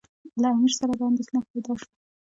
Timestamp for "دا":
0.99-1.05